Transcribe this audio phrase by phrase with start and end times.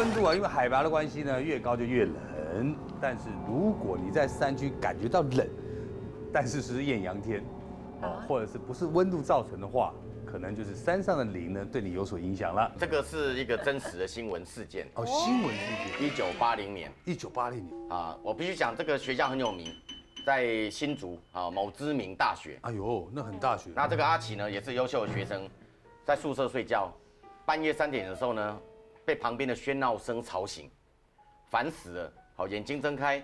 [0.00, 2.74] 温度啊，因为海拔的关系呢，越高就越冷。
[2.98, 5.46] 但是如果你在山区感觉到冷，
[6.32, 7.44] 但是是艳阳天，
[8.00, 9.92] 哦，或者是不是温度造成的话，
[10.24, 12.72] 可能就是山上的林呢对你有所影响了。
[12.78, 19.70] 这个是一个真实的新闻事件，哦，新闻事件，一九八零年一九八零年，啊，我必须讲这个学校很有名，
[20.24, 22.58] 在新竹啊某知名大学。
[22.62, 23.68] 哎呦，那很大学。
[23.74, 25.46] 那这个阿奇呢也是优秀的学生，
[26.06, 26.90] 在宿舍睡觉，
[27.44, 28.58] 半夜三点的时候呢，
[29.10, 30.70] 被旁边的喧闹声吵醒，
[31.50, 32.12] 烦死了。
[32.36, 33.20] 好，眼睛睁开，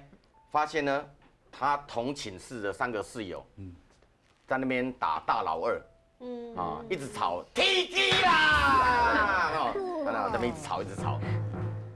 [0.51, 1.09] 发现呢，
[1.53, 3.73] 他同寝室的三个室友，嗯，
[4.49, 5.81] 在那边打大老二，
[6.19, 11.21] 嗯，啊，一直吵踢踢啦，哦，在那边一直吵，一直吵，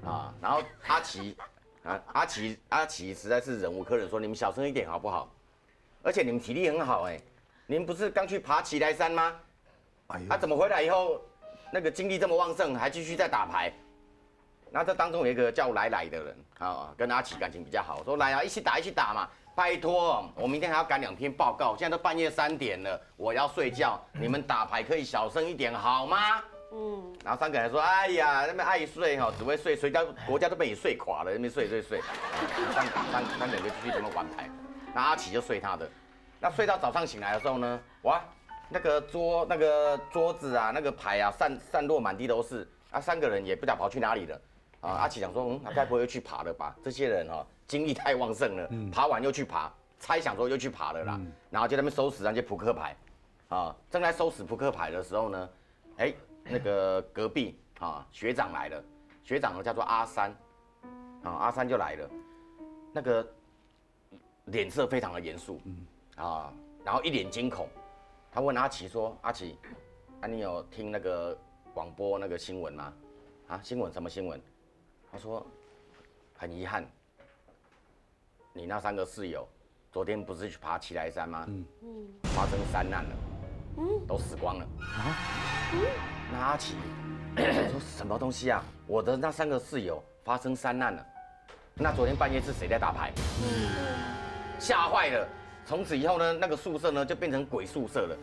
[0.07, 1.37] 啊，然后阿奇，
[1.83, 5.29] 啊，阿奇，阿奇实在是忍无可忍，说你们小声一点好不好？
[6.05, 7.21] 而且你们体力很好哎，
[7.67, 9.35] 你们不是刚去爬奇来山吗？
[10.07, 11.21] 哎他怎么回来以后，
[11.73, 13.73] 那个精力这么旺盛，还继续在打牌？
[14.73, 26.19] 那这当中有一个叫来来的人啊，跟阿奇感情比较好，说来啊，一起打一起打嘛，拜托，我明天还要赶两篇报告，现在都半夜三点了，我要睡觉，你们打牌可以小声一点好吗？
[26.73, 32.01] 嗯，然后三个人说，哎呀，那么爱睡哈，只会睡，睡觉国家都被你睡垮了，那边睡睡睡，
[32.73, 34.49] 三三三个人就继续这么玩牌，
[34.95, 35.91] 那阿奇就睡他的，
[36.39, 38.23] 那睡到早上醒来的时候呢，哇，
[38.71, 44.41] 那个桌那个桌子啊，那个牌啊散散落满地都是，啊，三个人也不知道跑去哪里了。
[44.81, 46.75] 啊，阿奇想说，嗯，他该不会又去爬了吧？
[46.83, 52.97] 这些人哦，精力太旺盛了，爬完又去爬，猜想说又去爬了啦，然后就在那边收拾那些扑克牌，
[53.51, 55.51] 啊，正在收拾扑克牌的时候呢，
[55.99, 58.83] 哎，那个隔壁啊学长来了，
[59.23, 60.31] 学长呢叫做阿三，
[61.25, 62.11] 啊，阿三就来了，
[62.91, 63.27] 那个
[64.47, 65.61] 脸色非常的严肃，
[66.17, 66.51] 啊，
[66.83, 67.69] 然后一脸惊恐，
[68.33, 69.59] 他问阿奇说，阿奇，
[70.21, 71.37] 啊，你有听那个
[71.75, 72.93] 广播那个新闻吗？
[73.49, 74.41] 啊，新闻什么新闻？
[75.11, 75.45] 他说
[76.39, 76.89] ：“很遗憾，
[78.53, 79.49] 你那三个室友
[79.91, 81.45] 昨天不是去爬奇来山吗？
[81.49, 83.17] 嗯嗯，发生山难了，
[83.79, 85.11] 嗯，都死光了啊。
[86.33, 86.77] 那阿奇
[87.37, 88.63] 说什么东西啊？
[88.87, 91.05] 我的那三个室友发生山难了。
[91.75, 93.13] 那昨天半夜是谁在打牌？
[93.43, 95.29] 嗯，吓坏了。
[95.71, 98.17] 从此以后呢，那个宿舍呢就变成鬼宿舍了。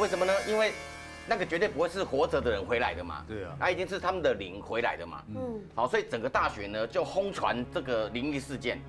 [0.00, 0.32] 为什么呢？
[0.48, 0.72] 因为……
[1.28, 3.24] 那个绝对不会是活着的人回来的嘛？
[3.28, 5.22] 对啊，那一定是他们的灵回来的嘛。
[5.28, 8.80] 嗯，好，所以整个大学呢就轰传这个灵异事件。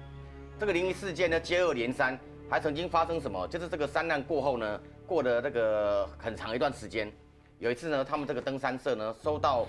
[0.60, 3.48] 这个灵异事件呢接二连三，还曾经发生什么？
[3.50, 7.14] 就是这个山难过后呢，过了那个很长一段时间，
[7.60, 9.68] 有一次呢，他们这个登山社呢收到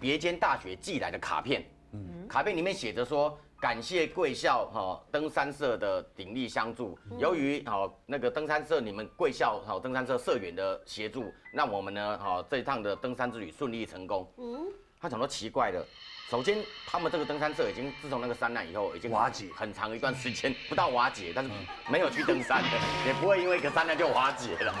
[0.00, 3.38] 别间大学寄来的卡片，嗯，卡片里面写着说。
[3.62, 6.98] 感谢贵校哈登山社的鼎力相助。
[7.16, 14.28] 由于好那个登山社你们贵校好登山社社员的协助，那我们呢好这一趟的登山之旅顺利成功。
[14.38, 14.66] 嗯，
[15.00, 15.80] 他讲说奇怪的，
[16.28, 16.58] 首先
[16.88, 21.50] 他们这个登山社已经自从那个山难以后已经瓦解很长一段时间，不到瓦解，但是
[21.88, 22.70] 没有去登山的，
[23.06, 24.74] 也不会因为一个山难就瓦解了，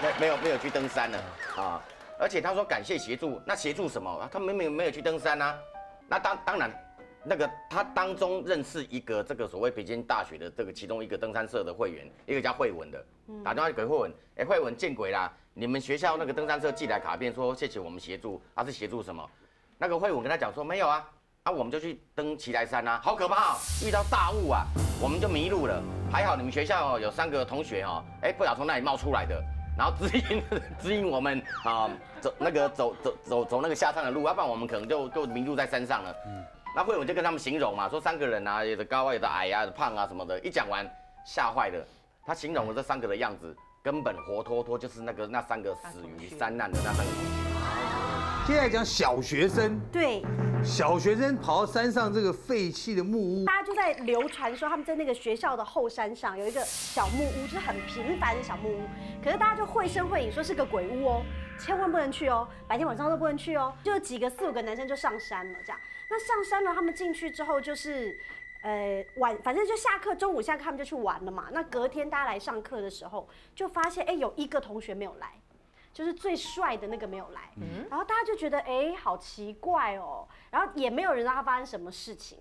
[0.00, 1.18] 没没有没有去登山了
[1.56, 1.82] 啊。
[2.16, 4.28] 而且他说感谢协助，那协助什么？
[4.30, 5.58] 他们没有没有去登山啊？
[6.06, 6.70] 那当当然。
[7.24, 13.04] 那个他当中认识一个这个所谓北京大学的这个其中一个登山社的会员，一个叫慧文的，
[13.44, 15.32] 打电话给慧文，哎，慧文见鬼啦！
[15.54, 19.24] 你们学校那个登山社寄来卡片说谢谢我们协助，他是协助什么？
[19.78, 21.08] 那个慧文跟他讲说没有啊，
[21.44, 23.56] 啊我们就去登奇来山啊，好可怕，
[23.86, 24.64] 遇到大雾啊，
[25.00, 29.40] 我们就迷路了，还好你们学校有三个同学哈，哎不晓从那里冒出来的，
[29.78, 30.42] 然后指引
[30.80, 31.88] 指引我们啊
[32.20, 36.16] 走那个走走走走那个下山的路，要不然我们可能就就迷路在山上了。
[36.74, 40.40] 那慧文就跟他们形容嘛，说三个人啊，有的高啊，有的矮啊，有的胖啊什么的。
[40.40, 40.88] 一讲完，
[41.22, 41.86] 吓坏了。
[42.24, 47.12] 他形容了这三个的样子，根本活脱脱就是那个那三个死于山难的那三个。
[48.46, 50.22] 接下来讲小学生，对，
[50.64, 58.80] 小学生跑到山上这个废弃的木屋，大家就在流传说他们在那个学校的后山上有一个小木屋，就是很平凡的小木屋。
[59.22, 61.22] 可是大家就绘声绘影说是个鬼屋哦，
[61.60, 63.72] 千万不能去哦，白天晚上都不能去哦。
[63.84, 65.78] 就几个四五个男生就上山了，这样。
[66.12, 68.20] 那上山了，他们进去之后就是，
[68.60, 71.48] 呃，晚反正就下课，中午下课他们就去玩了嘛。
[71.52, 75.40] 那隔天大家来上课的时候，就发现哎，有一个同学没有来，
[75.90, 77.48] 就是最帅的那个没有来。
[77.56, 77.86] 嗯。
[77.88, 80.28] 然后大家就觉得哎，好奇怪哦。
[80.50, 82.38] 然后也没有人知道他发生什么事情，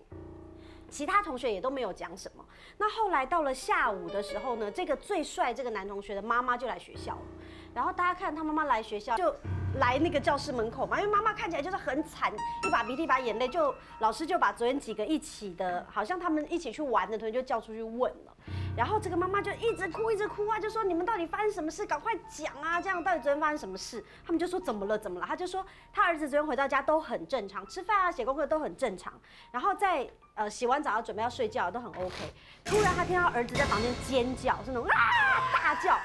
[0.89, 2.45] 其他同学也都没有讲什么。
[2.77, 7.21] 那后来到了下午的时候呢，这个最帅这个男同学的妈妈就来学校了。
[7.73, 9.33] 然后大家看他妈妈来学校就。
[9.79, 18.35] 来那个教室门口嘛，因为妈妈看起来就是很惨，一把鼻涕一把眼泪，就老师就把昨天几个一起的，好像他们一起去玩的同学就叫出去问了，
[18.75, 21.85] 然后这个妈妈就一直哭一直哭啊，就说你们到底发生什么事？
[21.85, 22.81] 赶快讲啊！
[22.81, 24.03] 这样到底昨天发生什么事？
[24.25, 25.25] 他们就说怎么了怎么了？
[25.25, 29.13] 他就说他儿子昨天回到家都很正常，吃饭啊写功课都很正常，
[29.51, 30.09] 然后在
[30.41, 32.15] 呃洗完澡要准备要睡觉都很 OK。
[32.65, 34.95] 突然他听到儿子在房间尖叫，是那种啊
[35.53, 35.97] 大叫。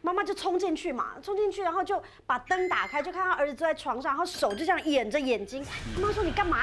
[0.00, 5.64] 妈妈就冲进去嘛，冲进去，然后就把灯打开，就看到儿子坐在床上，然后手就这样掩着眼睛。
[5.96, 6.58] 妈妈说：“你干嘛？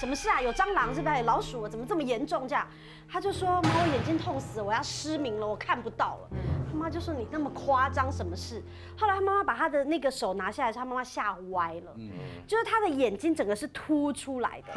[0.00, 0.40] 什么事啊？
[0.40, 1.18] 有蟑螂是不是？
[1.18, 1.68] 有老鼠？
[1.68, 2.66] 怎么这么严重？”这样，
[3.06, 6.38] 他就说：“妈，我眼睛痛死，我要失明了，我看不到了。”
[6.72, 8.62] 他妈就说：“你那么夸张，什么事？”
[8.96, 11.94] 后来他妈妈把他的那个手拿下来，他妈妈吓歪了，
[12.46, 14.72] 就是他的眼睛整个是凸出来的，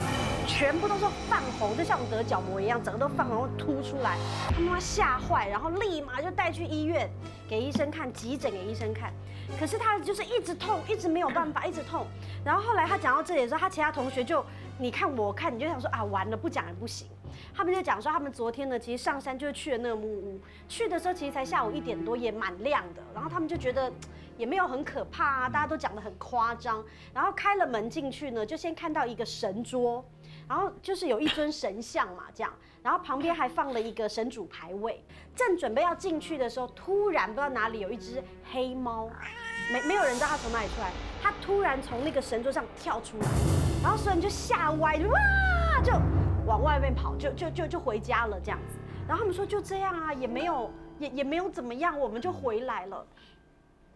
[0.45, 4.17] 全部都是泛红，就像我们得角膜一样，整个都泛红凸出来。
[4.53, 7.09] 他妈妈吓坏，然后立马就带去医院。
[7.47, 9.13] 给医生看，急诊给医生看，
[9.59, 12.07] 可是他就是一直痛，一直没有办法，一直痛。
[12.43, 14.43] 然后后来他讲到这里的时候，他其他同学就
[14.79, 17.07] 你看我看，你就想说啊，完了，不讲也不行。
[17.53, 23.01] 他们就讲说，他们昨天呢，其实上山就是去了那个木屋，去的时候其实才下午一点多，也蛮亮的。
[23.13, 23.91] 然后他们就觉得
[24.37, 26.83] 也没有很可怕啊，大家都讲的很夸张。
[27.13, 30.03] 然后开了门进去呢，就先看到一个神桌，
[30.47, 32.53] 然后就是有一尊神像嘛，这样。
[32.83, 35.01] 然后旁边还放了一个神主牌位，
[35.33, 38.21] 正准备要进去的时候，突然不知道哪里有一只
[38.51, 39.09] 黑猫，
[39.71, 43.27] 没没有人知道它从哪里出来，它突然从那个神桌上跳出来，
[43.83, 45.91] 然后所有人就吓歪，哇，就
[46.45, 48.77] 往外面跑，就就就就回家了这样子。
[49.05, 53.05] 然后他们说就这样啊，也没有也也没有怎么样，我们就回来了。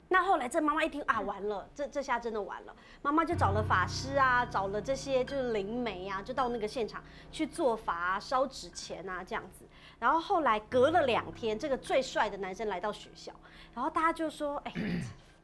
[0.09, 2.75] 那后来这妈妈一听啊，完了，这这下真的完了。
[3.01, 7.01] 妈妈就找了法师啊，找了这些就是灵媒啊，就到那个现场
[7.31, 9.63] 去做法、烧纸钱啊这样子。
[9.99, 13.31] 然后后来隔了两天，这个最帅的男生来到学校，
[13.73, 14.73] 然后大家就说，哎，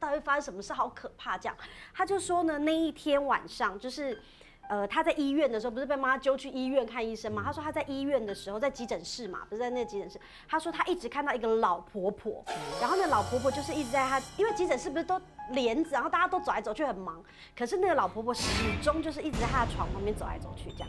[0.06, 0.72] 到底发生什么事？
[0.72, 1.56] 好可怕这样。
[1.92, 4.20] 他就说呢，那一天晚上就是。
[4.66, 7.42] 呃，他在医院的时候，不是被妈妈揪去医院看医生吗？
[7.44, 10.18] 他说他在医院的时候，在急诊室嘛，不是在那急诊室。
[10.48, 12.42] 他说他一直看到一个老婆婆，
[12.80, 15.20] 然后那老婆婆就是一直在他，因为急诊室不是都
[15.50, 17.22] 帘子，然后大家都走来走去很忙，
[17.54, 18.48] 可是那个老婆婆始
[18.82, 20.88] 终就是一直在他的床旁边走来走去，这样，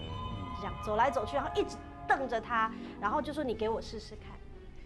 [0.62, 1.76] 这样走来走去，然后一直
[2.08, 2.72] 瞪着他，
[3.02, 4.35] 然后就说你给我试试看。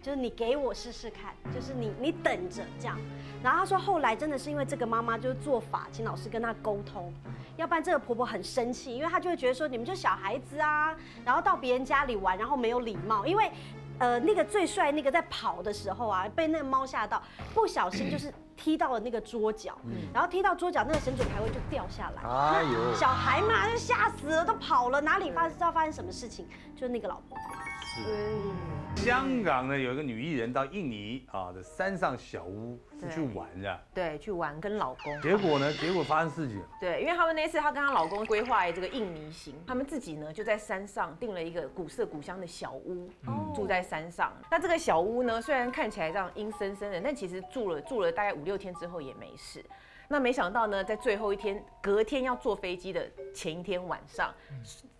[0.02, 2.62] 就是你给我试试看，就是你你等着。
[2.78, 2.98] 这样，
[3.42, 7.12] 然后他说后来真的是因为这个妈妈就是做法，请老师跟她沟通，
[7.56, 10.94] 要不然这个婆婆很生气，因为她就会觉得说你们就小孩子啊，
[11.24, 13.50] 然后到别人家里玩，然后没有礼貌，因为
[13.98, 19.76] 呃那个最帅那个在跑的时候啊，被那个猫吓到，不小心就是踢到了那个桌角，
[20.14, 26.48] 然后踢到桌角那个神主牌位就掉下来，哎呦，小孩嘛就吓死了，都跑了，哪里发知道发生什么事情？
[26.74, 27.36] 就是那个老婆。
[27.36, 28.79] 婆。
[28.96, 32.78] 香港呢有一个女艺人到印尼啊的山上小屋
[33.10, 35.20] 去玩的，对，去玩跟老公。
[35.22, 36.62] 结果呢，结果发生事情。
[36.78, 43.08] 对，因为他们那次她跟她老公规划这个印尼行，他们自己呢就在山上订了一个古色古香的小屋，
[43.54, 44.32] 住在山上。
[44.50, 49.64] 那这个小屋呢，虽然看起来这样阴森森的，但其实住了住了大概五六天之后也没事。
[50.12, 54.34] 那没想到呢，在最后一天，隔天要坐飞机的前一天晚上，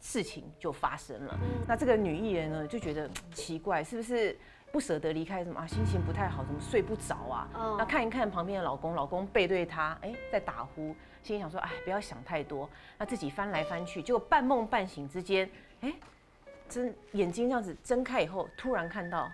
[0.01, 1.37] 事情就发生了。
[1.67, 4.39] 那这个女艺人呢，就觉得奇怪，是不是
[4.71, 5.43] 不舍得离开？
[5.43, 5.67] 什么啊？
[5.67, 7.49] 心情不太好，怎么睡不着啊？
[7.77, 12.71] 那看一看旁边的老公，老公背对她，哎，在打呼，心里想说，哎，不要想太多。
[12.97, 15.93] 那自己翻来翻去，结果半梦半醒之间，哎，
[16.69, 19.29] 睁眼睛这样子睁开以后，突然看到。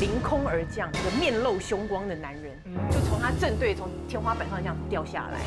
[0.00, 2.52] 凌空而降，一个面露凶光的男人，
[2.90, 5.40] 就从他正对从天花板上这样掉下来，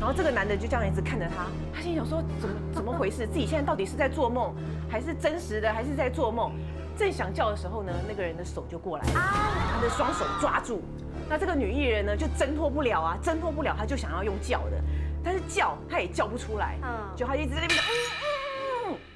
[0.00, 3.26] 然后这个男的就这样一直看着他，他心想说怎么怎么回事？
[3.26, 4.54] 自己现在到底是在做梦，
[4.90, 6.52] 还是真实的，还是在做梦？
[6.96, 10.82] 正想叫的时候呢，那个人的手就过来，他的双手抓住，
[11.28, 14.82] 那这个女艺人呢就挣脱不了啊，挣脱不了，他就想要用叫的，
[15.22, 16.76] 但是叫他也叫不出来，
[17.14, 17.78] 就他一直在那边。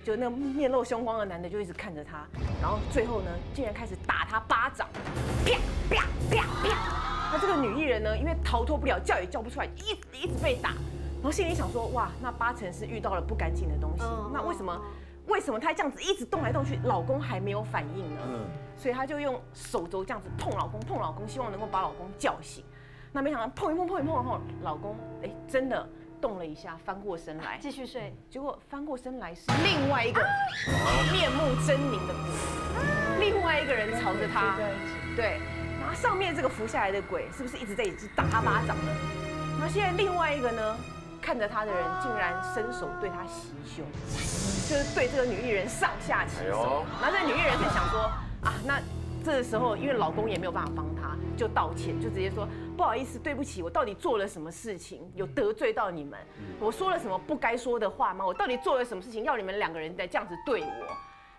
[0.04, 2.26] 就那个面露凶光的男的就一直看着他，
[2.60, 4.88] 然后最后呢，竟然开始打他巴掌，
[5.44, 5.52] 啪
[5.90, 7.32] 啪啪啪。
[7.34, 14.04] 那这个女艺人呢，因为逃脱不了，叫也叫不出来，一直一直被打，然后心里想说，哇，那八成是遇到了不干净的东西。
[14.32, 14.80] 那为什么
[15.26, 18.22] 为什么她这样子一直动来动去，老公还没有反应呢？
[18.78, 22.64] 所以她就用手肘这样子碰老公，碰老公，希望能够把老公叫醒。
[23.12, 25.86] 那没想到碰一碰碰一碰然后老公哎真的。
[26.22, 28.14] 动了一下，翻过身来，继续睡。
[28.30, 30.24] 结果翻过身来是另外一个
[31.12, 34.56] 面目狰狞的鬼，另外一个人朝着他。
[35.16, 35.40] 对，
[35.80, 38.92] 然后上面这个浮下来的鬼是不是一直在一直打他巴掌呢？
[39.60, 40.76] 那现在另外一个呢，
[41.20, 43.84] 看着他的人竟然伸手对他袭胸，
[44.70, 46.86] 就是对这个女艺人上下其手。
[47.02, 48.02] 然后这女艺人就想说
[48.44, 48.80] 啊，那
[49.22, 52.46] 这个时候因为老公也没有办法帮她，就道歉，就直接说。
[52.76, 56.18] 不好意思，对不起，我到底做了什么事情，有得罪到你们？
[56.58, 58.26] 我说了什么不该说的话吗？
[58.26, 60.96] 我到底做了什么事情，要你们两个人在这样子对我？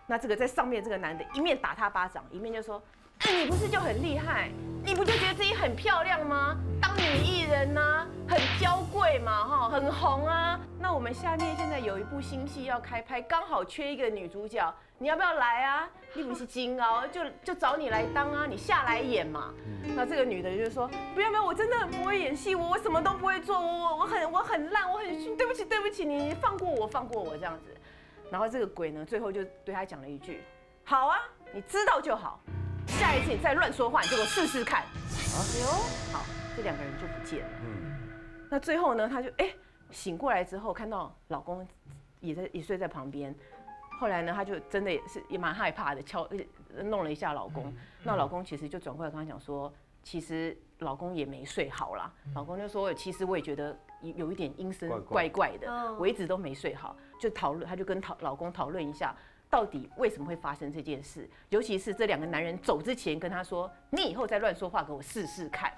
[0.08, 2.82] 那这个在上面这个男的，一面打他巴掌，一面就说
[3.25, 4.52] ：“那你不是就很厉害？
[4.86, 6.58] 你不就觉得自己很漂亮吗？
[6.82, 10.60] 当女艺人呢，很娇贵嘛，哈，很红啊。
[10.78, 15.90] 那我们下面现在有一部新戏要开拍，刚好缺一个女主角，你要不要来啊？
[16.13, 19.54] 你不是金哦， 就就找你来当啊，你下来演嘛。
[19.96, 27.74] 那这个女的就说，不要不要，我真的很不会演戏，我我什么都不会做，我我我很我很烂，我很，对不起对不起，你放过我放过我这样子。
[28.30, 30.44] 然后这个鬼呢，最后就对他讲了一句，
[30.84, 31.20] 好啊，
[31.54, 32.42] 你知道就好。
[33.04, 34.84] 下一次你再乱说话，你就给我试试看。
[34.84, 35.68] 啊哟，
[36.14, 36.24] 好，
[36.56, 37.50] 这两个人就不见了。
[37.62, 37.98] 嗯，
[38.50, 39.54] 那最后呢，她就哎
[39.92, 41.68] 醒过来之后，看到老公
[42.22, 43.36] 也在也睡在旁边。
[44.00, 46.26] 后来呢，她就真的也是也蛮害怕的，敲
[46.86, 47.74] 弄了一下老公。
[48.04, 52.10] 那老公其实就转过来跟她讲说，其实老公也没睡好啦。
[52.34, 56.96] 老公就说，其实我也觉得有有一点阴森怪怪的，我一直都没睡好。
[57.20, 59.14] 就讨论，她就跟讨老公讨论一下。
[59.54, 61.30] 到底为什么会发生这件事？
[61.50, 65.72] 尤其是这两个男人走之前跟他说：“你以后再乱说话，给我试试看。”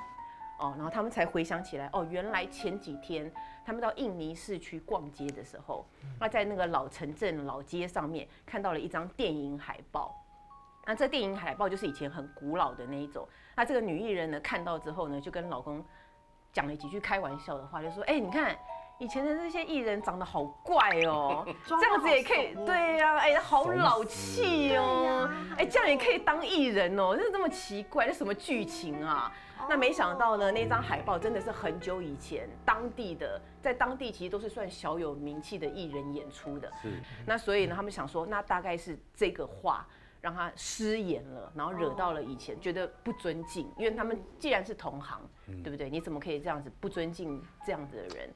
[0.60, 3.30] 哦，然后他们才回想起来，哦，原来前几天
[3.66, 5.86] 他们到印尼市区逛街的时候，
[6.18, 10.16] 那在那个老城镇老街上面看到了一张电影海报。
[10.86, 13.28] 那这电影海报就是以前很古老的那一种。
[13.58, 15.84] 那这个女艺人呢看到之后呢，就跟老公
[16.54, 18.58] 讲了几句开玩笑的话，就说：“哎，你看。”
[18.98, 29.32] 以前的那些艺人长得好怪哦， 这样子也可以，对呀，哎，好老气哦，哎，这样也可以当艺人哦，这这么奇怪，这什么剧情啊？
[29.68, 36.72] 那没想到呢，那张海报真的是很久以前当地的，在当地其实都是算小有名气的艺人演出的。
[36.82, 36.94] 是，
[37.26, 39.86] 那所以呢，他们想说，那大概是这个话。
[40.22, 45.22] 让他失言了，然后惹到了以前觉得不尊敬，因为他们既然是同行，
[45.64, 45.88] 对不对？
[45.88, 48.34] 你怎么可以这样子不尊敬这样子的人？